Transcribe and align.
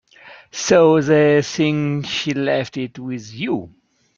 So 0.51 0.99
they 0.99 1.43
think 1.43 2.07
she 2.07 2.33
left 2.33 2.75
it 2.75 2.97
with 2.97 3.31
you. 3.35 3.71